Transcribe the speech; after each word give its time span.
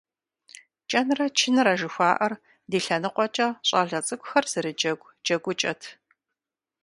КӀэнрэ 0.89 1.25
чынрэ 1.37 1.73
жыхуаӏэр 1.79 2.33
ди 2.69 2.79
лъэныкъуэкӏэ 2.85 3.47
щӀалэ 3.67 3.99
цӀыкӀухэр 4.05 4.45
зэрыджэгу 4.51 5.13
джэгукӀэт. 5.25 5.81